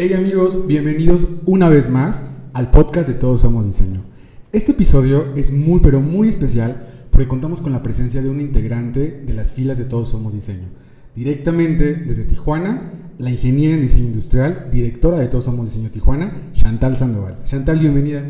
[0.00, 4.04] Hey amigos, bienvenidos una vez más al podcast de Todos Somos Diseño.
[4.52, 9.10] Este episodio es muy pero muy especial porque contamos con la presencia de un integrante
[9.10, 10.68] de las filas de Todos Somos Diseño.
[11.16, 16.96] Directamente desde Tijuana, la ingeniera en diseño industrial, directora de Todos Somos Diseño Tijuana, Chantal
[16.96, 17.42] Sandoval.
[17.42, 18.22] Chantal, bienvenida.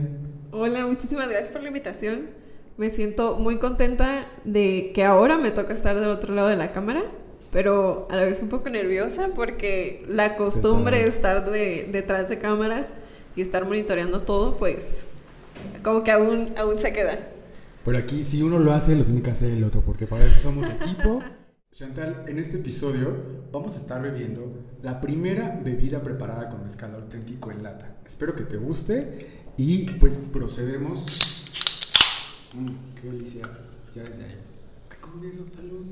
[0.52, 2.30] Hola, muchísimas gracias por la invitación.
[2.78, 6.72] Me siento muy contenta de que ahora me toca estar del otro lado de la
[6.72, 7.02] cámara
[7.50, 12.38] pero a la vez un poco nerviosa porque la costumbre de estar de, detrás de
[12.38, 12.86] cámaras
[13.36, 15.06] y estar monitoreando todo, pues
[15.82, 17.18] como que aún, aún se queda.
[17.84, 20.40] Pero aquí si uno lo hace, lo tiene que hacer el otro, porque para eso
[20.40, 21.22] somos equipo.
[21.72, 23.14] Chantal, en este episodio
[23.52, 27.96] vamos a estar bebiendo la primera bebida preparada con mezcal auténtico en lata.
[28.04, 31.06] Espero que te guste y pues procedemos.
[32.54, 33.42] Mm, qué delicia.
[33.94, 34.36] Ya desde ahí.
[34.90, 35.44] ¿Qué con eso?
[35.48, 35.86] Salud.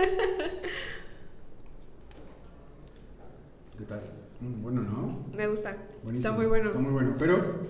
[3.78, 4.00] ¿Qué tal?
[4.40, 5.26] Mm, bueno, ¿no?
[5.34, 5.76] Me gusta.
[6.14, 6.66] Está muy bueno.
[6.66, 7.14] Está muy bueno.
[7.18, 7.66] Pero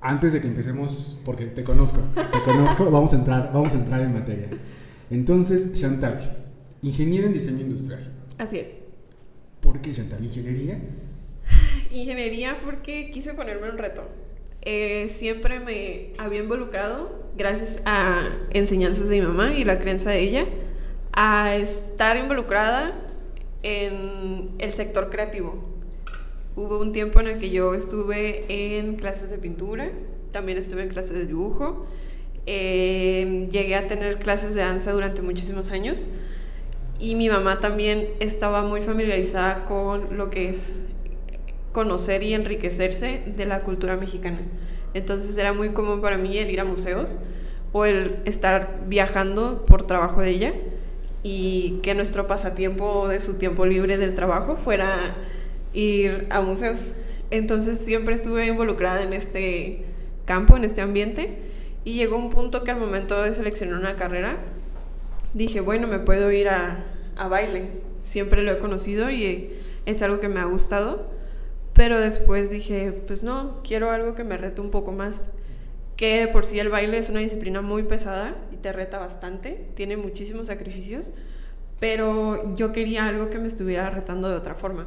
[0.00, 4.00] antes de que empecemos, porque te conozco, te conozco, vamos a entrar, vamos a entrar
[4.00, 4.48] en materia.
[5.10, 6.46] Entonces, Chantal,
[6.82, 8.12] ingeniera en diseño industrial.
[8.38, 8.82] Así es.
[9.60, 10.24] ¿Por qué Chantal?
[10.24, 10.78] ¿Ingeniería?
[11.90, 14.02] Ingeniería porque quise ponerme un reto.
[14.62, 20.20] Eh, siempre me había involucrado, gracias a enseñanzas de mi mamá y la creencia de
[20.20, 20.46] ella,
[21.16, 22.92] a estar involucrada
[23.62, 25.56] en el sector creativo.
[26.54, 29.90] Hubo un tiempo en el que yo estuve en clases de pintura,
[30.30, 31.86] también estuve en clases de dibujo,
[32.44, 36.06] eh, llegué a tener clases de danza durante muchísimos años
[36.98, 40.86] y mi mamá también estaba muy familiarizada con lo que es
[41.72, 44.40] conocer y enriquecerse de la cultura mexicana.
[44.92, 47.18] Entonces era muy común para mí el ir a museos
[47.72, 50.54] o el estar viajando por trabajo de ella
[51.22, 55.16] y que nuestro pasatiempo de su tiempo libre del trabajo fuera
[55.72, 56.88] ir a museos.
[57.30, 59.84] Entonces siempre estuve involucrada en este
[60.24, 61.38] campo, en este ambiente
[61.84, 64.38] y llegó un punto que al momento de seleccionar una carrera
[65.34, 66.84] dije, bueno, me puedo ir a,
[67.16, 67.68] a baile.
[68.02, 69.50] Siempre lo he conocido y
[69.84, 71.16] es algo que me ha gustado
[71.76, 75.30] pero después dije, pues no, quiero algo que me rete un poco más.
[75.96, 79.68] Que de por sí el baile es una disciplina muy pesada y te reta bastante,
[79.74, 81.12] tiene muchísimos sacrificios,
[81.78, 84.86] pero yo quería algo que me estuviera retando de otra forma.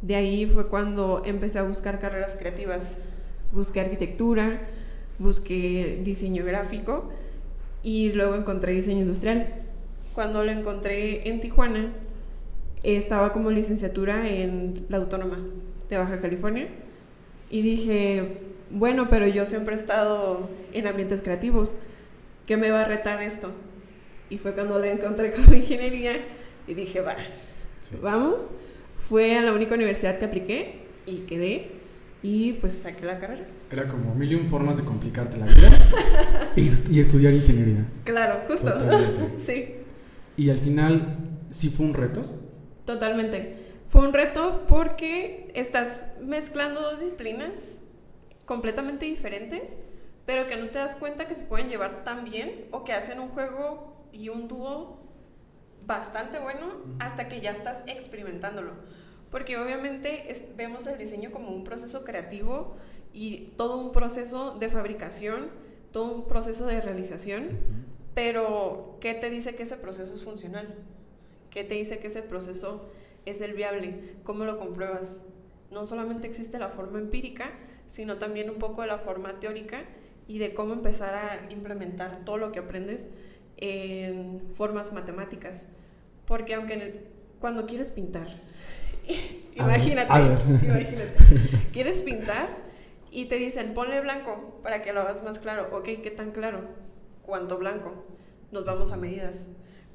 [0.00, 2.96] De ahí fue cuando empecé a buscar carreras creativas.
[3.52, 4.60] Busqué arquitectura,
[5.18, 7.10] busqué diseño gráfico
[7.82, 9.54] y luego encontré diseño industrial.
[10.14, 11.92] Cuando lo encontré en Tijuana,
[12.82, 15.38] estaba como licenciatura en la Autónoma
[15.90, 16.68] de Baja California
[17.50, 18.38] y dije,
[18.70, 21.76] bueno, pero yo siempre he estado en ambientes creativos,
[22.50, 23.52] ¿qué me va a retar esto?
[24.28, 26.16] Y fue cuando la encontré como ingeniería
[26.66, 27.14] y dije, va,
[28.02, 28.44] vamos.
[28.96, 31.70] Fue a la única universidad que apliqué y quedé
[32.24, 33.46] y pues saqué la carrera.
[33.70, 35.70] Era como mil y un formas de complicarte la vida
[36.56, 37.86] y, estudiar ingeniería.
[38.02, 38.76] Claro, justo.
[39.38, 39.76] sí.
[40.36, 41.18] Y al final,
[41.50, 42.24] ¿sí fue un reto?
[42.84, 43.58] Totalmente.
[43.90, 47.82] Fue un reto porque estás mezclando dos disciplinas
[48.44, 49.78] completamente diferentes,
[50.30, 53.18] pero que no te das cuenta que se pueden llevar tan bien o que hacen
[53.18, 55.00] un juego y un dúo
[55.84, 56.66] bastante bueno
[57.00, 58.74] hasta que ya estás experimentándolo.
[59.32, 62.76] Porque obviamente vemos el diseño como un proceso creativo
[63.12, 65.50] y todo un proceso de fabricación,
[65.90, 67.58] todo un proceso de realización,
[68.14, 70.76] pero ¿qué te dice que ese proceso es funcional?
[71.50, 72.88] ¿Qué te dice que ese proceso
[73.26, 74.14] es el viable?
[74.22, 75.22] ¿Cómo lo compruebas?
[75.72, 77.50] No solamente existe la forma empírica,
[77.88, 79.82] sino también un poco de la forma teórica
[80.30, 83.10] y de cómo empezar a implementar todo lo que aprendes
[83.56, 85.66] en formas matemáticas.
[86.24, 87.02] Porque aunque
[87.40, 88.28] cuando quieres pintar,
[89.56, 90.12] imagínate,
[90.62, 91.16] imagínate,
[91.72, 92.48] quieres pintar
[93.10, 95.68] y te dicen ponle blanco para que lo hagas más claro.
[95.76, 96.60] Ok, ¿qué tan claro?
[97.26, 98.04] ¿Cuánto blanco?
[98.52, 99.48] Nos vamos a medidas.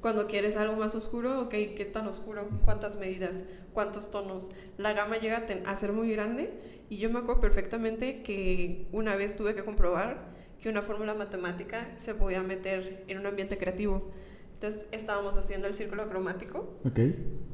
[0.06, 2.48] Cuando quieres algo más oscuro, ok, ¿qué tan oscuro?
[2.64, 3.44] ¿Cuántas medidas?
[3.72, 4.52] ¿Cuántos tonos?
[4.78, 6.52] La gama llega a ser muy grande
[6.88, 10.28] y yo me acuerdo perfectamente que una vez tuve que comprobar
[10.62, 14.12] que una fórmula matemática se podía meter en un ambiente creativo.
[14.54, 16.78] Entonces estábamos haciendo el círculo cromático.
[16.84, 17.00] Ok.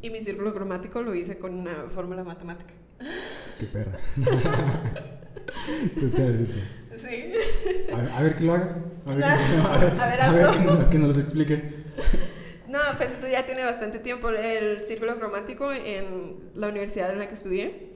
[0.03, 2.75] Y mi círculo cromático lo hice con una fórmula matemática.
[3.59, 3.99] Qué perra.
[6.99, 7.33] sí.
[8.15, 8.77] A ver, que lo haga.
[9.07, 9.25] A ver,
[10.21, 11.81] a ver, que, que nos explique.
[12.73, 14.31] No, pues eso ya tiene bastante tiempo.
[14.31, 17.93] El círculo cromático en la universidad en la que estudié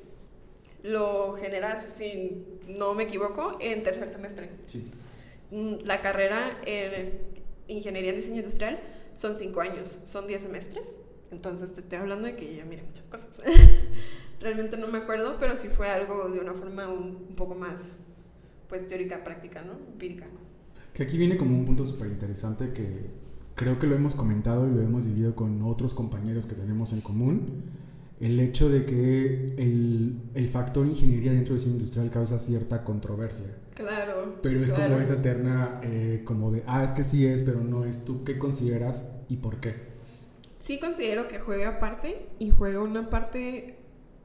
[0.82, 4.50] lo generas, si no me equivoco, en tercer semestre.
[4.66, 4.90] Sí.
[5.50, 7.18] Mm, la carrera en
[7.68, 8.78] Ingeniería en Diseño Industrial
[9.16, 10.98] son cinco años, son diez semestres.
[11.30, 13.42] Entonces te estoy hablando de que yo ya miré muchas cosas.
[14.42, 18.04] Realmente no me acuerdo, pero sí fue algo de una forma un, un poco más,
[18.68, 19.72] pues, teórica, práctica, ¿no?
[19.72, 20.26] Empírica.
[20.92, 23.25] Que aquí viene como un punto súper interesante que
[23.56, 27.00] creo que lo hemos comentado y lo hemos vivido con otros compañeros que tenemos en
[27.00, 27.64] común.
[28.20, 33.56] El hecho de que el, el factor ingeniería dentro del diseño industrial causa cierta controversia.
[33.74, 34.36] Claro.
[34.42, 34.92] Pero es claro.
[34.92, 38.04] como esa eterna, eh, como de, ah, es que sí es, pero no es.
[38.04, 39.74] ¿Tú qué consideras y por qué?
[40.60, 43.76] Sí considero que juega parte y juega una parte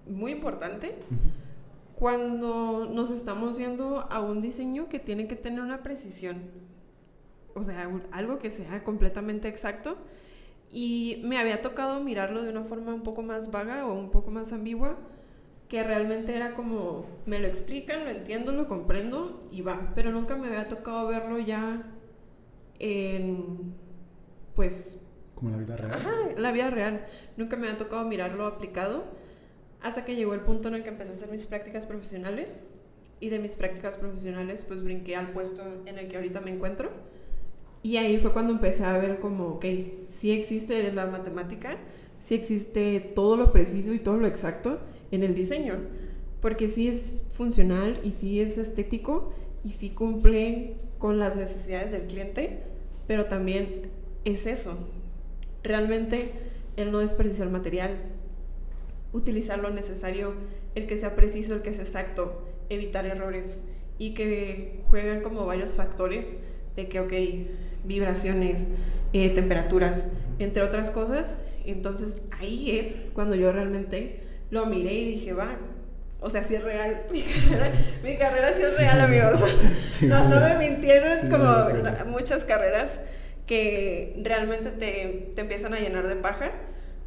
[0.07, 0.95] muy importante
[1.95, 6.37] cuando nos estamos yendo a un diseño que tiene que tener una precisión.
[7.55, 9.97] O sea, un- algo que sea completamente exacto.
[10.71, 14.31] Y me había tocado mirarlo de una forma un poco más vaga o un poco
[14.31, 14.97] más ambigua,
[15.69, 19.91] que realmente era como, me lo explican, lo entiendo, lo comprendo y va.
[19.95, 21.83] Pero nunca me había tocado verlo ya
[22.79, 23.73] en,
[24.55, 24.99] pues,
[25.35, 25.93] Como la vida real.
[25.93, 27.05] Ajá, la vida real.
[27.37, 29.05] Nunca me ha tocado mirarlo aplicado
[29.81, 32.65] hasta que llegó el punto en el que empecé a hacer mis prácticas profesionales
[33.19, 36.91] y de mis prácticas profesionales pues brinqué al puesto en el que ahorita me encuentro
[37.83, 39.65] y ahí fue cuando empecé a ver como, ok,
[40.09, 41.77] sí existe la matemática,
[42.19, 44.79] sí existe todo lo preciso y todo lo exacto
[45.11, 45.75] en el diseño,
[46.41, 49.33] porque sí es funcional y sí es estético
[49.63, 52.63] y sí cumple con las necesidades del cliente,
[53.07, 53.89] pero también
[54.25, 54.77] es eso,
[55.63, 56.33] realmente
[56.77, 57.97] el no desperdiciar material,
[59.11, 60.33] utilizar lo necesario,
[60.75, 63.63] el que sea preciso, el que sea exacto, evitar errores
[63.97, 66.35] y que juegan como varios factores
[66.75, 67.13] de que, ok,
[67.83, 68.67] vibraciones,
[69.13, 70.07] eh, temperaturas,
[70.39, 71.37] entre otras cosas.
[71.65, 75.57] Entonces ahí es cuando yo realmente lo miré y dije, va,
[76.19, 77.03] o sea, sí es real.
[77.11, 77.73] Mi carrera,
[78.03, 78.81] mi carrera sí es Sí.
[78.81, 79.41] real, amigos.
[79.89, 81.47] Sí, no, no me mintieron Sí, como
[82.09, 83.01] muchas carreras
[83.45, 86.51] que realmente te, te empiezan a llenar de paja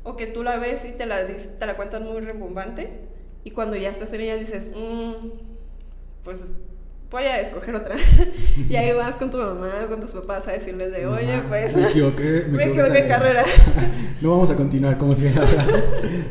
[0.03, 2.91] o que tú la ves y te la, te la cuentan muy rembombante
[3.45, 5.31] y cuando ya estás en ella dices, "Mm,
[6.23, 6.45] pues
[7.11, 7.97] voy a escoger otra.
[8.69, 11.75] y ahí vas con tu mamá con tus papás a decirles de, oye, Mamá, pues
[11.75, 13.45] Me equivoqué, me equivoqué en carrera.
[14.21, 15.47] no vamos a continuar como si la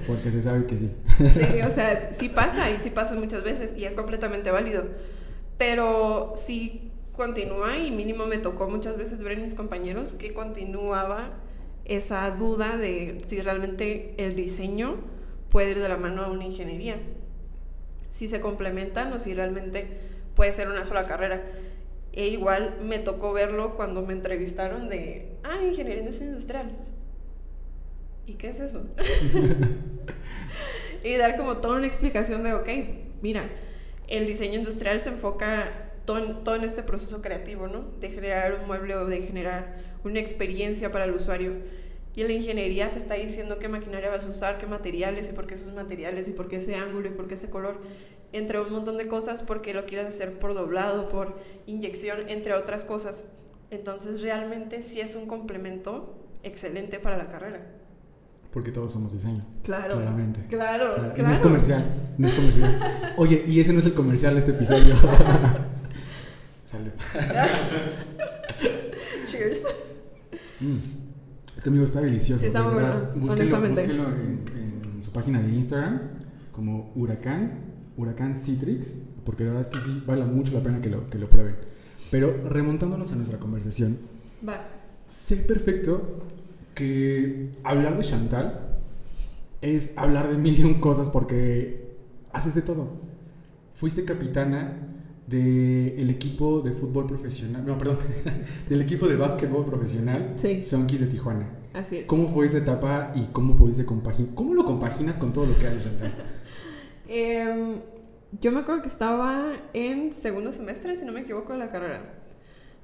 [0.07, 0.91] porque se sabe que sí.
[1.17, 4.83] Sí, o sea, sí pasa y sí pasa muchas veces y es completamente válido.
[5.57, 11.29] Pero sí continúa y mínimo me tocó muchas veces ver en mis compañeros que continuaba
[11.85, 14.97] esa duda de si realmente el diseño
[15.49, 16.95] puede ir de la mano a una ingeniería.
[18.09, 19.87] Si se complementan o si realmente
[20.35, 21.41] puede ser una sola carrera.
[22.11, 26.71] E igual me tocó verlo cuando me entrevistaron de, ah, ingeniería en diseño industrial.
[28.25, 28.85] ¿Y qué es eso?
[31.03, 32.69] y dar como toda una explicación de, ok,
[33.21, 33.49] mira,
[34.07, 37.81] el diseño industrial se enfoca todo en, todo en este proceso creativo, ¿no?
[37.99, 41.53] De generar un mueble o de generar una experiencia para el usuario.
[42.15, 45.47] Y la ingeniería te está diciendo qué maquinaria vas a usar, qué materiales y por
[45.47, 47.79] qué esos materiales y por qué ese ángulo y por qué ese color,
[48.31, 52.85] entre un montón de cosas, porque lo quieres hacer por doblado, por inyección, entre otras
[52.85, 53.33] cosas.
[53.71, 57.65] Entonces realmente sí es un complemento excelente para la carrera.
[58.51, 59.43] Porque todos somos diseño.
[59.63, 59.95] Claro.
[59.95, 60.45] Claramente.
[60.47, 61.27] Claro, Claro, claro.
[61.27, 61.95] No es comercial.
[62.19, 63.13] No es comercial.
[63.17, 64.93] Oye, y ese no es el comercial de este episodio.
[66.63, 66.91] Salud.
[69.25, 69.63] Cheers.
[70.59, 71.02] Mm.
[71.63, 72.41] Es que amigo está delicioso.
[72.41, 73.11] Sí, está de muy verdad.
[73.13, 74.39] bueno, búsquenlo en,
[74.97, 76.01] en su página de Instagram
[76.51, 77.51] como Huracán,
[77.95, 81.17] Huracán Citrix, porque la verdad es que sí vale mucho la pena que lo, que
[81.17, 81.55] lo prueben.
[82.11, 83.97] Pero remontándonos a nuestra conversación,
[84.45, 84.59] Va.
[85.09, 86.25] sé perfecto
[86.75, 88.79] que hablar de Chantal
[89.61, 91.95] es hablar de mil y un cosas porque
[92.33, 92.89] haces de todo.
[93.73, 94.73] Fuiste capitana
[95.33, 97.97] del equipo de fútbol profesional, no, perdón,
[98.69, 100.61] del equipo de básquetbol profesional Sí.
[100.61, 101.49] Sonkis de Tijuana.
[101.73, 102.07] Así es.
[102.07, 104.35] ¿Cómo fue esa etapa y cómo pudiste compaginar?
[104.35, 106.13] ¿Cómo lo compaginas con todo lo que haces, Chantal?
[107.05, 107.79] Em,
[108.41, 112.01] yo me acuerdo que estaba en segundo semestre, si no me equivoco, de la carrera.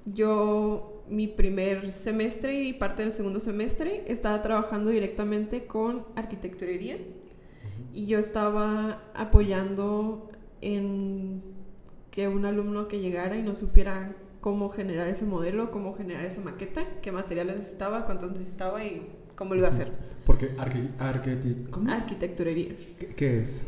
[0.05, 6.97] Yo, mi primer semestre y parte del segundo semestre, estaba trabajando directamente con arquitecturería
[7.93, 10.29] y yo estaba apoyando
[10.61, 11.41] en
[12.19, 14.11] que un alumno que llegara y no supiera
[14.41, 19.53] cómo generar ese modelo, cómo generar esa maqueta, qué materiales necesitaba, cuántos necesitaba y cómo
[19.53, 19.87] lo iba a hacer.
[20.25, 21.89] Porque arqui- arquiti- ¿cómo?
[21.89, 22.75] Arquitecturería.
[22.99, 23.63] ¿Qué, qué es?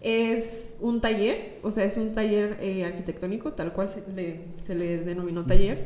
[0.00, 4.74] Es un taller, o sea, es un taller eh, arquitectónico, tal cual se le, se
[4.74, 5.84] le denominó taller,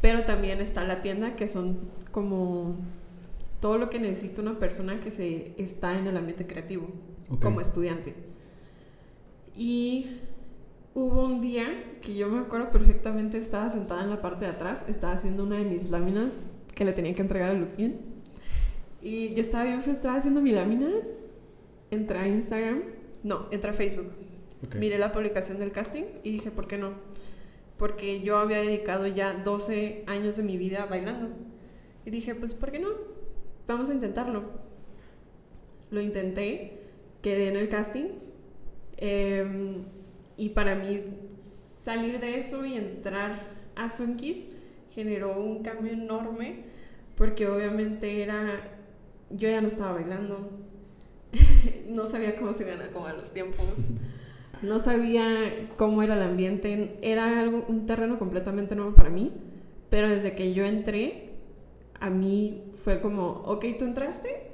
[0.00, 1.78] pero también está la tienda, que son
[2.10, 2.74] como
[3.60, 6.88] todo lo que necesita una persona que se está en el ambiente creativo,
[7.30, 7.40] Ok.
[7.40, 8.14] como estudiante.
[9.56, 10.06] Y
[10.96, 14.82] hubo un día que yo me acuerdo perfectamente, estaba sentada en la parte de atrás,
[14.88, 16.38] estaba haciendo una de mis láminas
[16.74, 18.00] que le tenía que entregar a Lupin.
[19.02, 20.88] Y yo estaba bien frustrada haciendo mi lámina.
[21.90, 22.82] Entré a Instagram.
[23.22, 24.10] No, entré a Facebook.
[24.66, 24.76] Ok.
[24.76, 26.94] Miré la publicación del casting y dije, ¿por qué no?
[27.76, 31.28] Porque yo había dedicado ya 12 años de mi vida bailando.
[32.06, 32.88] Y dije, pues, ¿por qué no?
[33.68, 34.44] Vamos a intentarlo.
[35.90, 36.80] Lo intenté,
[37.20, 38.06] quedé en el casting.
[38.96, 39.84] em,
[40.36, 41.00] y para mí,
[41.84, 44.48] salir de eso y entrar a Sunkis
[44.90, 46.64] generó un cambio enorme.
[47.16, 48.78] Porque obviamente era.
[49.30, 50.50] Yo ya no estaba bailando.
[51.88, 53.86] no sabía cómo se iban a los tiempos.
[54.62, 59.32] No sabía cómo era el ambiente, era algo, un terreno completamente nuevo para mí,
[59.90, 61.34] pero desde que yo entré,
[62.00, 64.50] a mí fue como, ok, tú entraste,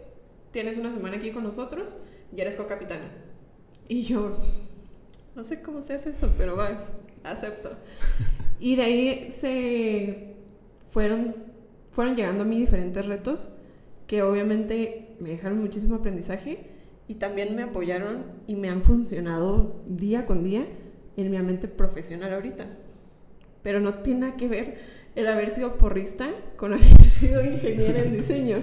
[0.51, 2.03] tienes una semana aquí con nosotros
[2.35, 3.13] y eres co-capitana.
[3.89, 4.39] Y yo,
[5.35, 6.87] no sé cómo se hace eso, pero va,
[7.25, 7.71] acepto.
[8.61, 10.35] Y de ahí se
[10.91, 11.35] fueron,
[11.91, 13.53] fueron llegando a mí diferentes retos
[14.07, 16.67] que obviamente me dejaron muchísimo aprendizaje
[17.09, 20.67] y también me apoyaron y me han funcionado día con día
[21.17, 22.67] en mi mente profesional ahorita.
[23.63, 24.79] Pero no tiene nada que ver
[25.15, 28.57] el haber sido porrista con haber sido ingeniera en diseño.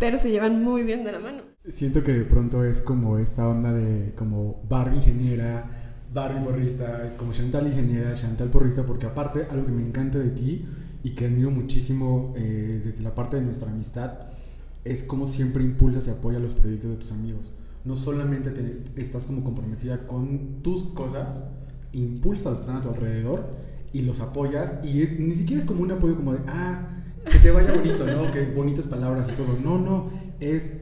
[0.00, 1.42] Pero se llevan muy bien de la mano.
[1.68, 5.83] Siento que de pronto es como esta onda de como Barbie ingeniera,
[6.14, 10.30] Barbie porrista, es como Chantal ingeniera, Chantal porrista, porque aparte algo que me encanta de
[10.30, 10.64] ti
[11.02, 14.12] y que admiro muchísimo eh, desde la parte de nuestra amistad
[14.84, 17.52] es cómo siempre impulsas y apoyas los proyectos de tus amigos.
[17.84, 21.50] No solamente te, estás como comprometida con tus cosas,
[21.92, 23.46] impulsas a los que están a tu alrededor
[23.92, 26.90] y los apoyas y ni siquiera es como un apoyo como de, ah,
[27.30, 28.30] que te vaya bonito, ¿no?
[28.30, 29.58] Que bonitas palabras y todo.
[29.60, 30.78] No, no, es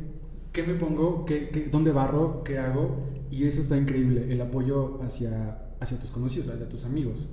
[0.53, 5.01] qué me pongo, ¿Qué, qué, dónde barro, qué hago y eso está increíble, el apoyo
[5.03, 7.27] hacia, hacia tus conocidos, hacia tus amigos.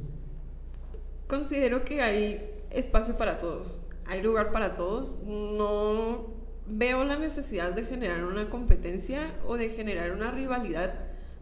[1.28, 5.20] Considero que hay espacio para todos, hay lugar para todos.
[5.26, 6.28] No
[6.66, 10.94] veo la necesidad de generar una competencia o de generar una rivalidad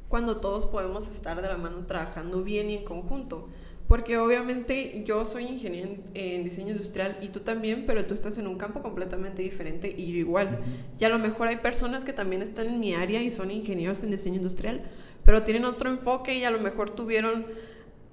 [0.09, 3.49] cuando todos podemos estar de la mano trabajando bien y en conjunto.
[3.88, 8.38] Porque obviamente yo soy ingeniero en, en diseño industrial y tú también, pero tú estás
[8.38, 10.60] en un campo completamente diferente y yo igual.
[11.00, 14.03] Y a lo mejor hay personas que también están en mi área y son ingenieros
[14.03, 14.82] en diseño industrial,
[15.24, 17.46] pero tienen otro enfoque y a lo mejor tuvieron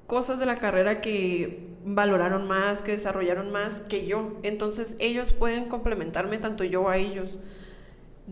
[0.07, 4.39] cosas de la carrera que valoraron más, que desarrollaron más que yo.
[4.43, 7.41] Entonces ellos pueden complementarme tanto yo a ellos.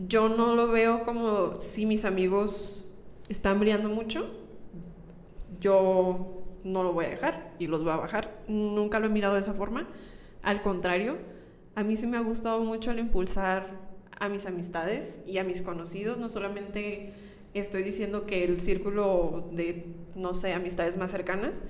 [0.06, 2.94] Yo no lo veo como si mis amigos
[3.28, 4.30] están brillando mucho,
[5.60, 8.42] yo no lo voy a dejar y los voy a bajar.
[8.48, 9.88] Nunca lo he mirado de esa forma.
[10.42, 11.18] Al contrario,
[11.74, 13.66] a mí sí me ha gustado mucho el impulsar
[14.18, 16.18] a mis amistades y a mis conocidos.
[16.18, 17.12] No solamente
[17.54, 21.64] estoy diciendo que el círculo de, no sé, amistades más cercanas,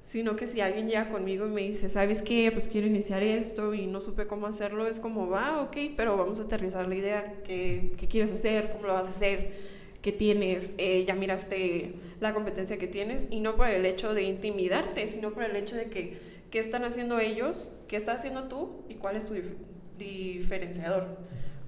[0.00, 2.50] sino que si alguien llega conmigo y me dice, ¿sabes qué?
[2.52, 6.40] Pues quiero iniciar esto y no supe cómo hacerlo, es como, va, ok, pero vamos
[6.40, 7.42] a aterrizar la idea.
[7.44, 8.72] ¿Qué, qué quieres hacer?
[8.72, 9.69] ¿Cómo lo vas a hacer?
[10.02, 10.74] ¿Qué tienes?
[10.78, 15.32] Eh, ya miraste la competencia que tienes y no por el hecho de intimidarte, sino
[15.32, 16.18] por el hecho de que
[16.50, 19.52] qué están haciendo ellos, qué estás haciendo tú y cuál es tu dif
[19.98, 21.18] diferenciador.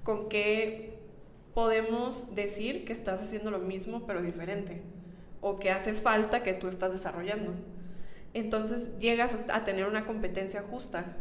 [0.03, 0.95] Con qué
[1.55, 4.81] podemos decir que estás haciendo lo mismo pero diferente
[5.43, 7.53] o que hace falta que tú estás desarrollando.
[8.33, 11.17] Entonces llegas a tener una competencia justa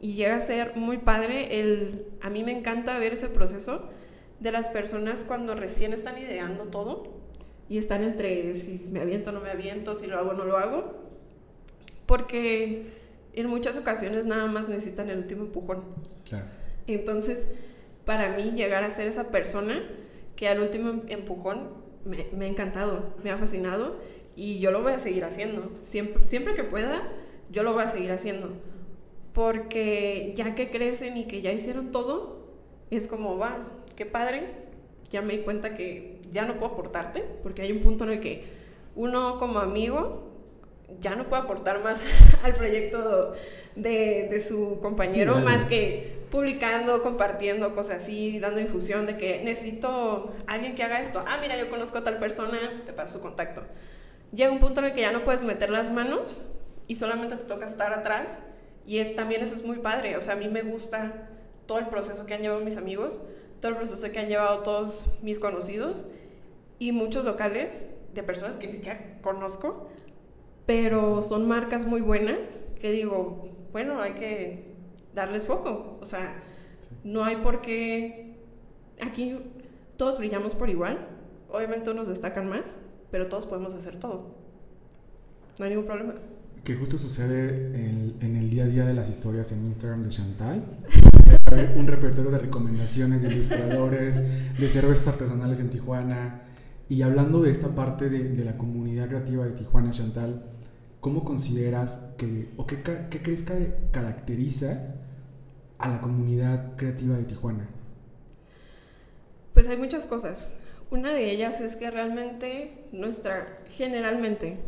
[0.00, 3.88] y llega a ser muy padre el a mí me encanta ver ese proceso
[4.40, 7.14] de las personas cuando recién están ideando todo
[7.68, 10.44] y están entre si me aviento o no me aviento, si lo hago o no
[10.44, 10.94] lo hago,
[12.06, 12.86] porque
[13.32, 15.82] en muchas ocasiones nada más necesitan el último empujón.
[16.28, 16.46] Claro.
[16.86, 17.46] Entonces,
[18.04, 19.82] para mí llegar a ser esa persona
[20.36, 21.70] que al último empujón
[22.04, 23.96] me, me ha encantado, me ha fascinado
[24.36, 25.72] y yo lo voy a seguir haciendo.
[25.82, 27.08] Siempre, siempre que pueda,
[27.50, 28.52] yo lo voy a seguir haciendo.
[29.32, 32.44] Porque ya que crecen y que ya hicieron todo,
[32.90, 33.58] es como, va,
[33.96, 34.42] qué padre,
[35.10, 38.20] ya me di cuenta que ya no puedo aportarte, porque hay un punto en el
[38.20, 38.44] que
[38.96, 40.30] uno como amigo
[41.00, 42.00] ya no puede aportar más
[42.42, 43.34] al proyecto
[43.76, 45.56] de, de su compañero, Sí, vale.
[45.56, 51.22] más que publicando, compartiendo cosas así, dando difusión de que necesito alguien que haga esto.
[51.26, 53.62] Ah, mira, yo conozco a tal persona, te paso su contacto.
[54.32, 56.50] Llega un punto en el que ya no puedes meter las manos
[56.88, 58.42] y solamente te toca estar atrás
[58.84, 60.16] y es, también eso es muy padre.
[60.16, 61.28] O sea, a mí me gusta
[61.66, 63.22] todo el proceso que han llevado mis amigos,
[63.64, 66.06] todo el proceso que han llevado todos mis conocidos
[66.78, 69.88] y muchos locales de personas que ni siquiera conozco,
[70.66, 74.74] pero son marcas muy buenas que digo, bueno, hay que
[75.14, 75.96] darles foco.
[76.02, 76.42] O sea,
[77.04, 78.36] no hay por qué...
[79.00, 79.38] Aquí
[79.96, 81.08] todos brillamos por igual,
[81.50, 84.26] obviamente unos destacan más, pero todos podemos hacer todo.
[85.58, 86.16] No hay ningún problema.
[86.64, 90.64] Que justo sucede en, el día a día de las historias en Instagram de Chantal.
[91.76, 94.22] un repertorio de recomendaciones de ilustradores,
[94.58, 96.40] de cervezas artesanales en Tijuana.
[96.88, 100.46] Y hablando de esta parte de, la comunidad creativa de Tijuana, Chantal,
[101.00, 104.94] ¿cómo consideras que, o qué crees que caracteriza
[105.76, 107.68] a la comunidad creativa de Tijuana?
[109.52, 110.60] Pues hay muchas cosas.
[110.90, 114.60] Una de ellas es que realmente nuestra, generalmente,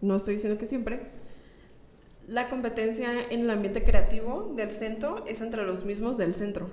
[0.00, 1.13] no estoy diciendo que siempre,
[2.26, 6.68] la competencia en el ambiente creativo del centro es entre los mismos del centro.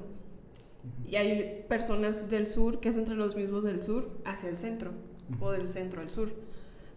[1.05, 4.91] Y hay personas del sur que es entre los mismos del sur hacia el centro
[5.39, 6.31] o del centro al sur.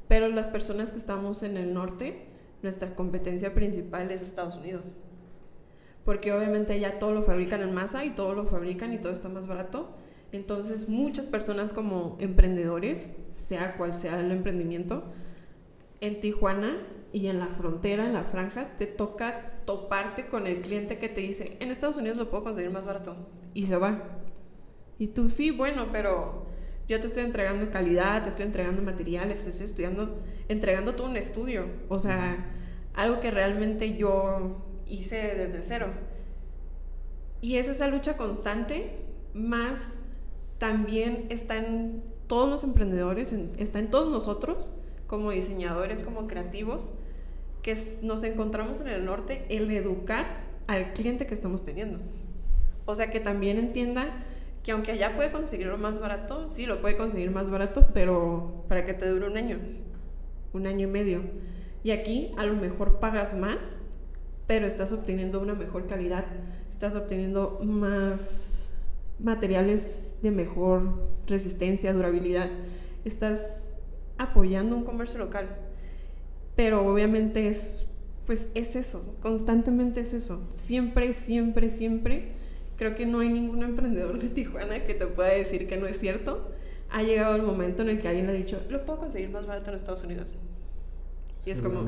[0.09, 2.27] Pero las personas que estamos en el norte,
[2.63, 4.97] nuestra competencia principal es Estados Unidos.
[6.05, 9.29] Porque obviamente ya todo lo fabrican en masa y todo lo fabrican y todo está
[9.29, 9.97] más barato.
[10.33, 15.05] Entonces muchas personas como emprendedores, sea cual sea el emprendimiento,
[16.01, 16.77] en Tijuana
[17.14, 21.21] y en la frontera, en la franja, te toca toparte con el cliente que te
[21.21, 23.14] dice, en Estados Unidos lo puedo conseguir más barato.
[23.54, 24.02] Y se va.
[24.99, 26.47] Y tú sí, bueno, pero
[26.88, 31.16] yo te estoy entregando calidad, te estoy entregando materiales, te estoy estudiando, entregando todo un
[31.16, 31.66] estudio.
[31.88, 32.52] O sea,
[32.94, 35.87] algo que realmente yo hice desde cero.
[37.40, 38.90] Y es esa lucha constante,
[39.35, 39.99] más
[40.59, 46.94] también está en todos los emprendedores, está en todos nosotros, como diseñadores, como creativos,
[47.64, 51.99] que nos encontramos en el norte, el educar al cliente que estamos teniendo.
[52.85, 54.23] O sea, que también entienda
[54.62, 58.85] que aunque allá puede conseguirlo más barato, sí, lo puede conseguir más barato, pero para
[58.85, 59.59] que te dure un año,
[60.52, 61.23] un año y medio.
[61.83, 63.83] Y aquí a lo mejor pagas más,
[64.47, 66.26] pero estás obteniendo una mejor calidad,
[66.68, 68.76] estás obteniendo más
[69.18, 72.50] materiales de mejor resistencia, durabilidad,
[73.06, 73.78] estás
[74.18, 75.63] apoyando un comercio local.
[76.57, 77.87] Pero obviamente es,
[78.27, 80.49] pues es eso, constantemente es eso.
[80.53, 82.33] Siempre, siempre, siempre.
[82.77, 85.99] Creo que no hay ningún emprendedor de Tijuana que te pueda decir que no es
[85.99, 86.53] cierto.
[86.91, 89.47] Ha llegado el momento en el que alguien le ha dicho, lo puedo conseguir más
[89.47, 90.39] barato en Estados Unidos.
[91.45, 91.83] Y es como,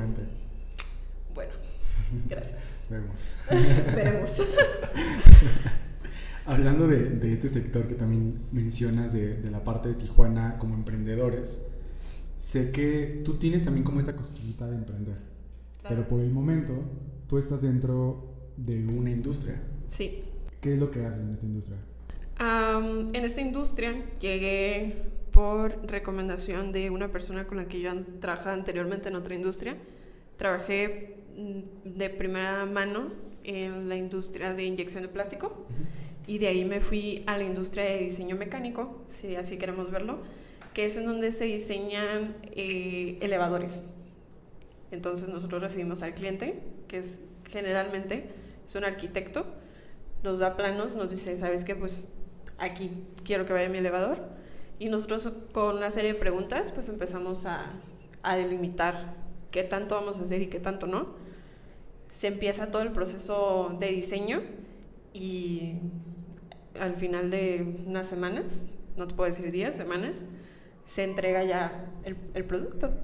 [1.35, 1.53] bueno,
[2.29, 2.77] gracias.
[2.91, 3.37] Vemos.
[3.95, 4.43] Veremos.
[6.45, 10.75] Hablando de, de, este sector que también mencionas, de, de, la parte de Tijuana como
[10.75, 11.67] emprendedores,
[12.37, 15.17] sé que tú tienes también como esta cosquillita de emprender,
[15.89, 16.75] pero por el momento
[17.29, 19.61] tú estás dentro de una industria.
[19.89, 20.23] Sí.
[20.61, 21.79] ¿Qué es lo que haces en esta industria?
[22.39, 28.53] Um, en esta industria llegué por recomendación de una persona con la que yo trabajaba
[28.53, 29.77] anteriormente en otra industria.
[30.37, 33.13] Trabajé mm, de primera mano
[33.45, 36.27] en la industria de inyección de plástico uh -huh.
[36.27, 40.19] y de ahí me fui a la industria de diseño mecánico, si así queremos verlo
[40.77, 43.85] que es en donde se diseñan eh, elevadores.
[44.91, 47.19] Entonces nosotros recibimos al cliente, que es
[47.51, 48.29] generalmente
[48.67, 49.47] es un arquitecto,
[50.23, 51.75] nos da planos, nos dice, ¿sabes qué?
[51.75, 52.11] Pues
[52.59, 52.91] aquí
[53.25, 54.19] quiero que vaya mi elevador.
[54.79, 57.71] Y nosotros con una serie de preguntas, pues empezamos a,
[58.23, 59.15] a delimitar
[59.51, 61.15] qué tanto vamos a hacer y qué tanto no.
[62.11, 64.43] Se empieza todo el proceso de diseño
[65.15, 65.77] y
[66.79, 68.67] al final de unas semanas,
[68.99, 70.27] no te puedo decir días, semanas,
[70.87, 72.95] se entrega ya el, el, producto.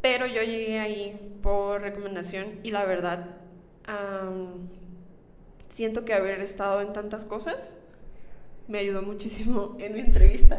[0.00, 3.36] Pero yo llegué ahí por recomendación y la verdad
[3.88, 4.68] um,
[5.68, 7.76] siento que haber estado en tantas cosas
[8.68, 10.58] me ayudó muchísimo en mi entrevista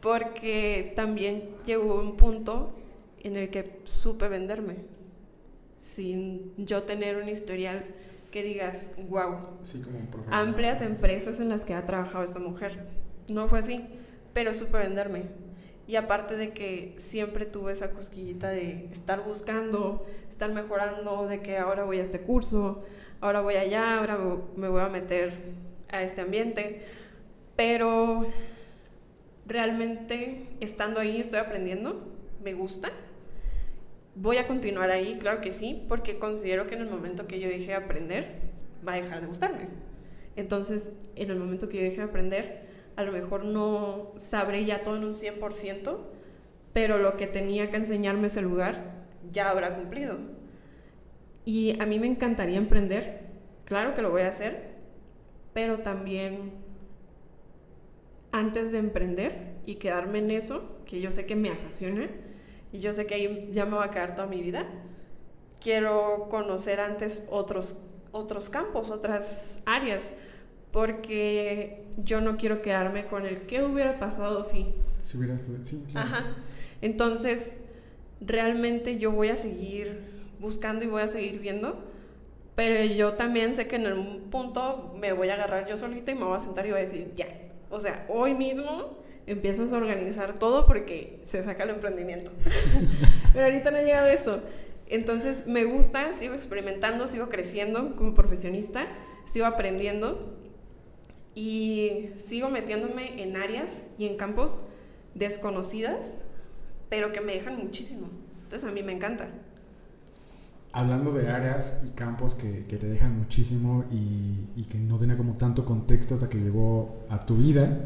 [0.00, 2.72] porque también llegó un punto
[3.22, 4.76] en el que supe venderme
[5.82, 7.84] sin yo tener un historial
[8.30, 9.98] que digas, wow, sí, como
[10.30, 12.86] amplias empresas en las que ha trabajado esta mujer.
[13.28, 13.84] No fue así
[14.32, 15.24] pero supe venderme.
[15.86, 21.58] Y aparte de que siempre tuve esa cosquillita de estar buscando, estar mejorando, de que
[21.58, 22.84] ahora voy a este curso,
[23.20, 24.18] ahora voy allá, ahora
[24.56, 25.32] me voy a meter
[25.88, 26.82] a este ambiente.
[27.56, 28.24] Pero
[29.46, 32.06] realmente estando ahí estoy aprendiendo,
[32.42, 32.90] me gusta.
[34.14, 37.48] Voy a continuar ahí, claro que sí, porque considero que en el momento que yo
[37.48, 38.40] deje de aprender,
[38.86, 39.68] va a dejar de gustarme.
[40.36, 42.69] Entonces, en el momento que yo deje de aprender,
[43.00, 45.98] a lo mejor no sabré ya todo en un 100%,
[46.72, 50.18] pero lo que tenía que enseñarme ese lugar ya habrá cumplido.
[51.44, 53.26] Y a mí me encantaría emprender,
[53.64, 54.74] claro que lo voy a hacer,
[55.54, 56.52] pero también
[58.32, 62.08] antes de emprender y quedarme en eso, que yo sé que me apasiona
[62.70, 64.66] y yo sé que ahí ya me va a quedar toda mi vida,
[65.60, 67.82] quiero conocer antes otros,
[68.12, 70.10] otros campos, otras áreas
[70.72, 74.66] porque yo no quiero quedarme con el qué hubiera pasado si.
[75.02, 76.08] Si hubiera estudiado, sí, claro.
[76.08, 76.36] Ajá.
[76.82, 77.56] Entonces,
[78.20, 80.00] realmente yo voy a seguir
[80.38, 81.78] buscando y voy a seguir viendo,
[82.54, 86.14] pero yo también sé que en algún punto me voy a agarrar yo solita y
[86.14, 87.26] me voy a sentar y voy a decir, ya,
[87.70, 92.30] o sea, hoy mismo empiezas a organizar todo porque se saca el emprendimiento.
[93.32, 94.40] pero ahorita no ha llegado eso.
[94.88, 98.88] Entonces me gusta, sigo experimentando, sigo creciendo como profesionista,
[99.26, 100.39] sigo aprendiendo
[101.34, 104.60] y sigo metiéndome en áreas y en campos
[105.14, 106.18] desconocidas,
[106.88, 108.08] pero que me dejan muchísimo.
[108.44, 109.28] Entonces a mí me encanta.
[110.72, 115.16] Hablando de áreas y campos que, que te dejan muchísimo y, y, que no tenía
[115.16, 117.76] como tanto contexto hasta que llegó a tu vida,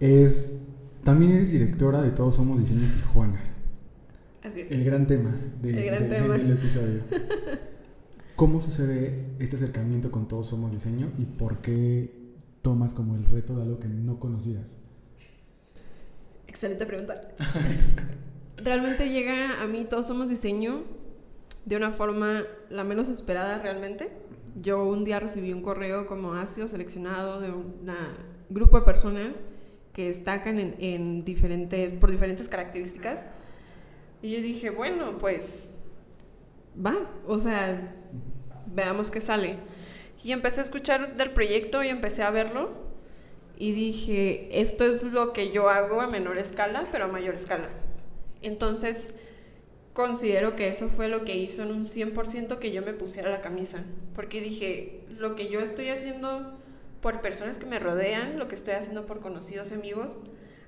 [0.00, 0.62] es,
[1.04, 3.40] también eres directora de Todos Somos Diseño Tijuana.
[4.42, 4.70] Así es.
[4.72, 5.32] El gran tema,
[5.62, 6.36] de, El gran de- tema.
[6.36, 7.02] del episodio.
[8.36, 12.25] ¿Cómo sucede este acercamiento con Todos Somos Diseño y por qué
[12.66, 14.76] tomas como el reto de algo que no conocías?
[16.48, 17.20] Excelente pregunta.
[18.56, 20.82] realmente llega a mí, todos somos diseño,
[21.64, 24.10] de una forma la menos esperada realmente.
[24.60, 27.72] Yo un día recibí un correo como ha sido seleccionado de un
[28.50, 29.44] grupo de personas
[29.92, 33.30] que destacan en, en diferentes, por diferentes características.
[34.22, 35.72] Y yo dije, bueno, pues
[36.84, 36.96] va,
[37.28, 37.94] o sea,
[38.74, 39.56] veamos qué sale.
[40.26, 42.70] Y empecé a escuchar del proyecto y empecé a verlo
[43.56, 47.68] y dije, esto es lo que yo hago a menor escala, pero a mayor escala.
[48.42, 49.14] Entonces,
[49.92, 53.40] considero que eso fue lo que hizo en un 100% que yo me pusiera la
[53.40, 53.84] camisa,
[54.16, 56.58] porque dije, lo que yo estoy haciendo
[57.00, 60.22] por personas que me rodean, lo que estoy haciendo por conocidos amigos,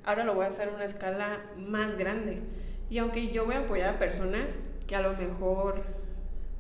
[0.05, 2.43] ahora lo voy a hacer a una escala más grande.
[2.91, 5.83] Y aunque yo voy a apoyar a personas que a lo mejor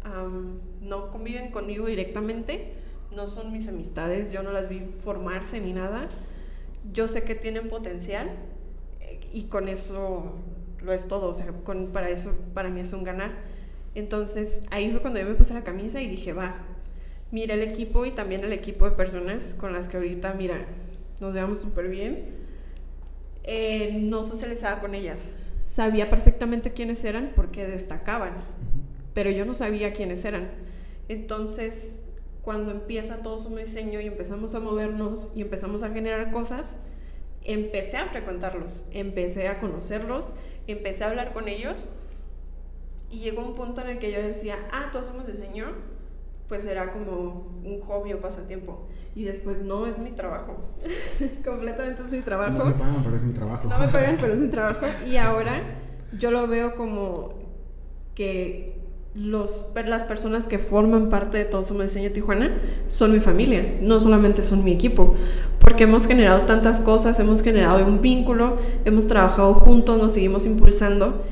[0.02, 5.72] am, no conviven conmigo directamente, no son mis amistades, yo no las vi formarse ni
[5.72, 6.08] nada,
[6.92, 8.30] yo sé que tienen potencial
[9.00, 10.34] eh, y con eso
[10.82, 13.32] lo es todo, o sea, con, para eso para mí es un ganar.
[13.94, 16.56] Entonces ahí fue cuando yo me puse la camisa y dije, va,
[17.30, 20.66] mira el equipo y también el equipo de personas con las que ahorita, mira,
[21.20, 22.36] nos llevamos súper bien.
[23.44, 25.34] Eh, no socializaba con ellas.
[25.66, 28.32] Sabía perfectamente quiénes eran porque destacaban,
[29.14, 30.50] pero yo no sabía quiénes eran.
[31.08, 32.04] Entonces,
[32.48, 36.78] cuando empieza todo su diseño y empezamos a movernos y empezamos a generar cosas,
[37.44, 40.32] empecé a frecuentarlos, empecé a conocerlos,
[40.66, 41.90] empecé a hablar con ellos
[43.10, 45.66] y llegó un punto en el que yo decía, ah, todos somos diseño,
[46.48, 48.88] pues era como un hobby o pasatiempo.
[49.14, 50.56] Y después, no, es mi trabajo.
[51.44, 52.56] Completamente es mi trabajo.
[52.56, 53.68] No me pagan, pero es mi trabajo.
[53.68, 54.86] No me pagan, pero es mi trabajo.
[55.06, 55.60] Y ahora
[56.16, 57.34] yo lo veo como
[58.14, 63.78] que los, las personas que forman parte de Todos Somos Diseño Tijuana son mi familia,
[63.80, 65.14] no solamente son mi equipo.
[65.60, 71.24] Porque hemos generado tantas cosas, hemos generado un vínculo, hemos trabajado juntos, nos seguimos impulsando.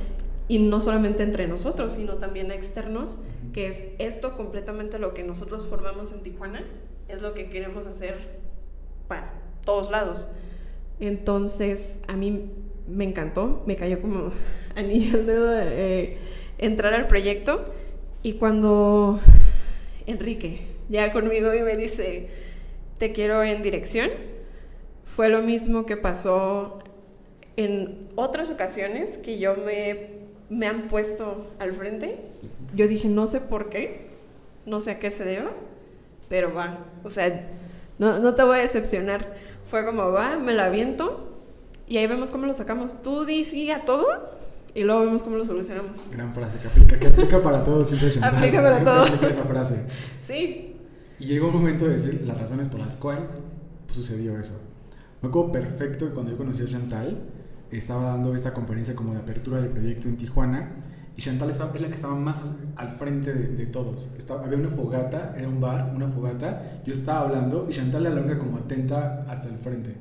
[0.48, 3.18] Y no solamente entre nosotros, sino también externos,
[3.52, 6.62] que es esto completamente lo que nosotros formamos en Tijuana,
[7.08, 8.38] es lo que queremos hacer
[9.08, 9.32] para
[9.64, 10.28] todos lados.
[11.00, 12.50] Entonces, a mí
[12.88, 14.32] me encantó, me cayó como
[14.76, 16.18] anillo al dedo eh,
[16.58, 17.72] entrar al proyecto.
[18.22, 19.20] Y cuando
[20.06, 22.28] Enrique llega conmigo y me dice,
[22.98, 24.10] te quiero en dirección,
[25.04, 26.78] fue lo mismo que pasó
[27.56, 30.10] en otras ocasiones que yo me,
[30.50, 32.18] me han puesto al frente.
[32.74, 34.08] Yo dije, no sé por qué,
[34.66, 35.52] no sé a qué se deba,
[36.28, 37.48] pero va, o sea,
[37.98, 39.36] no, no te voy a decepcionar.
[39.64, 41.32] Fue como, va, me la aviento
[41.88, 43.02] y ahí vemos cómo lo sacamos.
[43.02, 44.36] Tú di sí a todo
[44.76, 46.04] y luego vemos cómo lo solucionamos.
[46.12, 48.10] Gran frase, que aplica, que aplica para todo siempre.
[48.22, 49.04] Aplica para todo.
[49.04, 49.86] aplica esa frase.
[50.20, 50.76] Sí,
[51.18, 53.24] Y llegó un momento de decir las razones por las cuales
[53.88, 54.60] sucedió eso.
[55.22, 57.22] Me acuerdo perfecto que cuando yo conocí a Chantal,
[57.70, 60.68] estaba dando esta conferencia como de apertura del proyecto en Tijuana,
[61.16, 64.10] y Chantal estaba, es la que estaba más al, al frente de, de todos.
[64.18, 68.14] Estaba, había una fogata, era un bar, una fogata, yo estaba hablando y Chantal era
[68.16, 69.96] la única como atenta hasta el frente.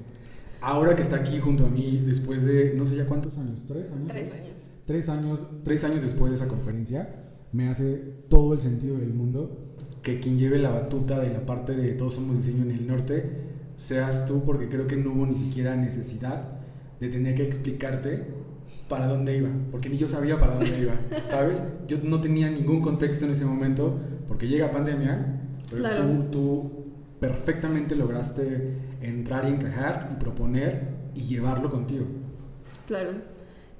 [0.65, 3.91] Ahora que está aquí junto a mí, después de no sé ya cuántos años, tres
[3.91, 4.07] años.
[4.11, 4.71] tres años.
[4.85, 7.07] tres años, tres años después de esa conferencia,
[7.51, 7.97] me hace
[8.29, 12.15] todo el sentido del mundo que quien lleve la batuta de la parte de Todos
[12.15, 13.29] Somos Diseño en el Norte
[13.75, 16.49] seas tú, porque creo que no hubo ni siquiera necesidad
[16.99, 18.23] de tener que explicarte
[18.89, 20.93] para dónde iba, porque ni yo sabía para dónde iba,
[21.27, 21.61] ¿sabes?
[21.87, 26.05] Yo no tenía ningún contexto en ese momento, porque llega pandemia, pero Claro.
[26.05, 26.71] tú, tú
[27.19, 28.73] perfectamente lograste
[29.05, 32.05] entrar y encajar y proponer y llevarlo contigo.
[32.87, 33.11] Claro.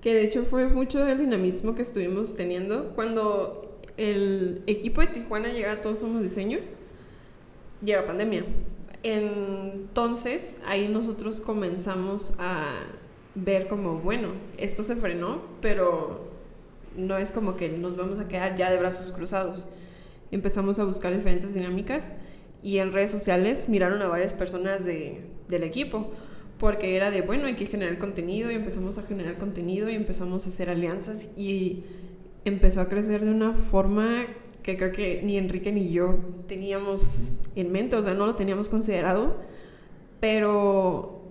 [0.01, 2.93] Que de hecho fue mucho del dinamismo que estuvimos teniendo.
[2.95, 6.59] Cuando el equipo de Tijuana llega a Todos Somos Diseño,
[7.83, 8.45] llega pandemia.
[9.03, 12.79] Entonces ahí nosotros comenzamos a
[13.35, 16.31] ver como, bueno, esto se frenó, pero
[16.95, 19.67] no es como que nos vamos a quedar ya de brazos cruzados.
[20.31, 22.13] empezamos a buscar diferentes dinámicas
[22.65, 26.09] y en redes sociales miraron a varias personas de, del equipo
[26.57, 30.47] porque era de, bueno, hay que generar contenido y empezamos a generar contenido y empezamos
[30.47, 31.83] a hacer alianzas y
[32.43, 34.25] empezó a crecer de una forma
[34.63, 38.67] que creo que ni Enrique ni yo teníamos en mente, o sea, no lo teníamos
[38.67, 39.35] considerado,
[40.19, 41.21] pero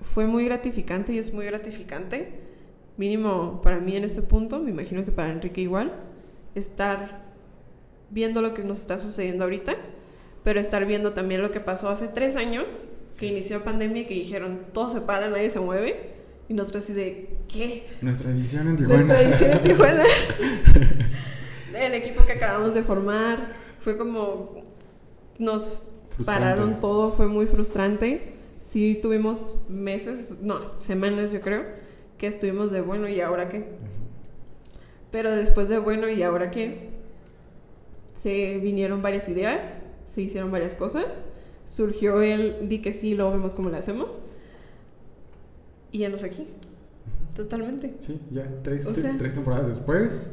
[0.00, 2.34] fue muy gratificante y es muy gratificante,
[2.96, 5.92] mínimo para mí en este punto, me imagino que para Enrique igual,
[6.54, 7.24] estar
[8.10, 9.74] viendo lo que nos está sucediendo ahorita,
[10.48, 12.86] pero estar viendo también lo que pasó hace tres años
[13.20, 16.14] que inició pandemia y que dijeron, todo se para, nadie se mueve.
[16.48, 17.86] Y nosotros así de, ¿qué?
[18.00, 19.04] Nuestra edición en Tijuana.
[19.04, 20.04] Nuestra edición en Tijuana.
[21.78, 24.62] El equipo que acabamos de formar fue como,
[25.38, 25.92] nos
[26.24, 28.32] pararon todo, fue muy frustrante.
[28.58, 31.66] Sí tuvimos meses, no, semanas yo creo,
[32.16, 33.66] que estuvimos de bueno, ¿y ahora qué?
[35.10, 36.88] Pero después de bueno, ¿y ahora qué?
[38.14, 41.22] Se vinieron varias ideas, se hicieron varias cosas
[41.68, 44.22] surgió el di que sí, lo vemos como lo hacemos.
[45.92, 46.46] Y ya no sé aquí.
[47.36, 47.94] Totalmente.
[48.00, 50.32] Sí, ya tres, tres temporadas después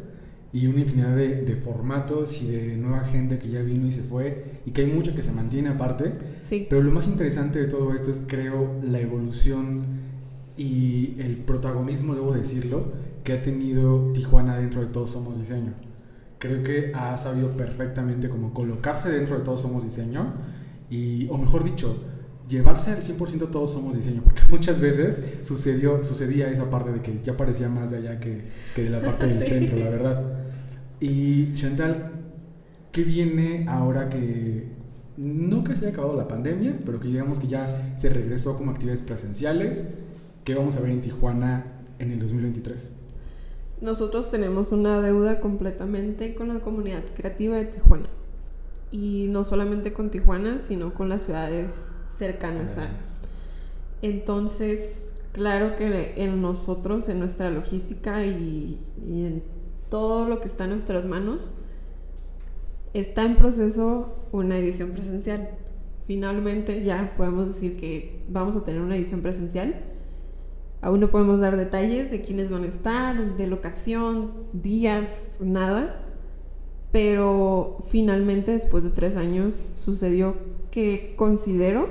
[0.52, 4.02] y una infinidad de, de, formatos y de nueva gente que ya vino y se
[4.02, 6.14] fue y que hay mucha que se mantiene aparte.
[6.44, 6.66] Sí.
[6.70, 9.84] Pero lo más interesante de todo esto es, creo, la evolución
[10.58, 15.74] y el protagonismo, debo decirlo, que ha tenido Tijuana dentro de Todos Somos Diseño.
[16.48, 20.34] Creo que ha sabido perfectamente cómo colocarse dentro de Todos Somos Diseño
[20.90, 21.98] y, o mejor dicho,
[22.48, 27.20] llevarse al 100% todos somos diseño, porque muchas veces sucedió, sucedía esa parte de que
[27.24, 28.44] ya parecía más de allá que,
[28.76, 30.24] que de la parte del centro, la verdad.
[31.00, 32.12] Y Chantal,
[32.92, 34.70] ¿qué viene ahora que,
[35.18, 38.72] no que se haya acabado la pandemia, pero que digamos que ya se regresó como
[38.72, 39.96] actividades presenciales?
[40.44, 41.66] ¿Qué vamos a ver en Tijuana
[42.00, 42.92] en el 2023?
[43.82, 48.08] Nosotros tenemos una deuda completamente con la comunidad creativa de Tijuana
[48.92, 52.90] y no solamente con Tijuana, sino con las ciudades cercanas a.
[54.02, 59.44] Entonces, claro que en nosotros, en nuestra logística y, en
[59.90, 61.56] todo lo que está en nuestras manos,
[62.94, 65.50] está en proceso una edición presencial.
[66.08, 69.76] Finalmente ya podemos decir que vamos a tener una edición presencial.
[70.82, 76.02] Aún no podemos dar detalles de quiénes van a estar, de locación, días, nada
[76.96, 80.38] pero finalmente después de tres años sucedió
[80.72, 81.90] que considero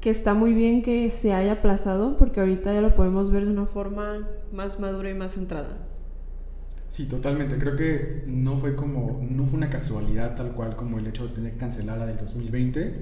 [0.00, 3.50] que está muy bien que se haya aplazado porque ahorita ya lo podemos ver de
[3.50, 5.76] una forma más madura y más centrada.
[6.86, 7.58] Sí, totalmente.
[7.58, 11.34] Creo que no fue como, no fue una casualidad tal cual como el hecho de
[11.34, 12.94] tener que cancelar la del 2020.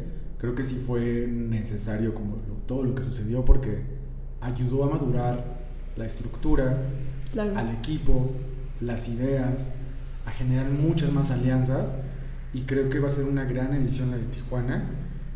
[0.44, 3.78] Creo que sí fue necesario como todo lo que sucedió porque
[4.42, 5.42] ayudó a madurar
[5.96, 6.82] la estructura,
[7.34, 8.30] al equipo,
[8.82, 9.74] las ideas,
[10.26, 11.96] a generar muchas más alianzas
[12.52, 14.84] y creo que va a ser una gran edición la de Tijuana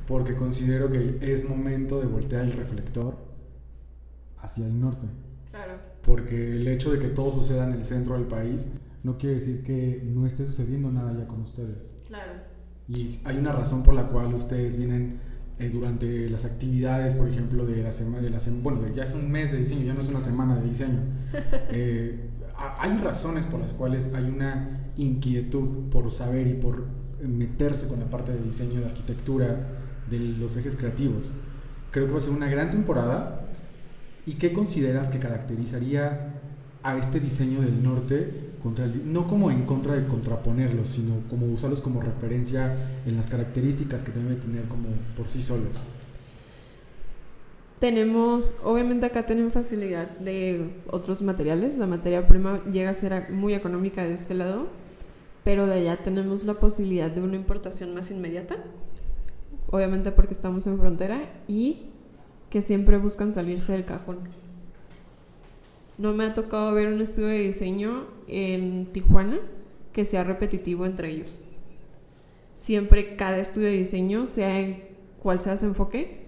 [0.07, 3.17] porque considero que es momento de voltear el reflector
[4.43, 5.07] hacia el norte.
[5.51, 5.73] Claro.
[6.03, 8.69] Porque el hecho de que todo suceda en el centro del país
[9.03, 11.95] no quiere decir que no esté sucediendo nada ya con ustedes.
[12.07, 12.48] Claro.
[12.89, 15.21] Y hay una razón por la cual ustedes vienen
[15.59, 19.31] eh, durante las actividades, por ejemplo, de la semana, de la bueno, ya es un
[19.31, 21.01] mes de diseño, ya no es una semana de diseño.
[21.71, 22.31] Eh,
[22.79, 26.87] hay razones por las cuales hay una inquietud por saber y por
[27.21, 29.57] meterse con la parte de diseño, de arquitectura,
[30.11, 31.33] de los ejes creativos.
[31.93, 33.47] Creo que va a ser una gran temporada.
[34.27, 36.35] ¿Y qué consideras que caracterizaría
[36.83, 38.48] a este diseño del norte,
[39.05, 44.13] no como en contra de contraponerlos, sino como usarlos como referencia en las características que
[44.13, 45.85] deben tener como por sí solos?
[47.79, 53.55] Tenemos, obviamente acá tienen facilidad de otros materiales, la materia prima llega a ser muy
[53.55, 54.67] económica de este lado,
[55.45, 58.57] pero de allá tenemos la posibilidad de una importación más inmediata,
[59.71, 61.91] obviamente porque estamos en frontera y
[62.51, 64.19] que siempre buscan salirse del cajón.
[65.99, 69.41] No me ha tocado ver un estudio de diseño en Tijuana
[69.93, 71.41] que sea repetitivo entre ellos.
[72.55, 74.85] Siempre cada estudio de diseño, sea en
[75.21, 76.27] cual sea su enfoque,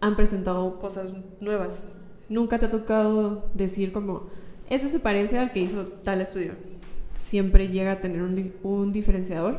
[0.00, 1.88] han presentado cosas nuevas.
[2.28, 4.28] Nunca te ha tocado decir como,
[4.70, 6.52] ese se parece al que hizo tal estudio.
[7.14, 9.58] Siempre llega a tener un, diferenciador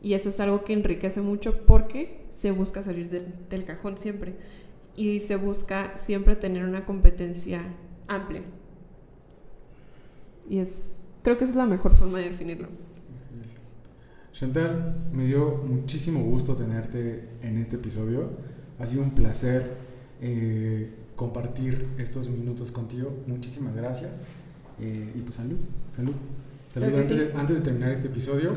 [0.00, 3.08] y eso es algo que enriquece mucho porque se busca salir
[3.48, 4.34] del cajón siempre
[4.96, 7.62] y se busca siempre tener una competencia
[8.08, 8.42] amplia.
[10.48, 12.68] Y es, creo que esa es la mejor forma de definirlo.
[14.32, 18.30] Chantal, me dio muchísimo gusto tenerte en este episodio.
[18.78, 19.76] Ha sido un placer
[20.20, 23.12] eh, compartir estos minutos contigo.
[23.26, 24.26] Muchísimas gracias.
[24.80, 25.58] Eh, y pues salud,
[25.90, 26.14] salud.
[26.70, 27.24] Salud Claro que antes, sí.
[27.24, 28.52] de, antes de terminar este episodio.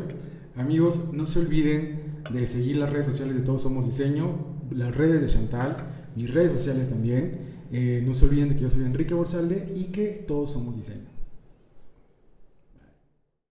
[0.55, 4.37] Amigos, no se olviden de seguir las redes sociales de Todos Somos Diseño,
[4.71, 5.75] las redes de Chantal,
[6.15, 7.55] mis redes sociales también.
[7.71, 11.14] Eh, no se olviden de que yo soy Enrique Borsalde y que todos somos diseño.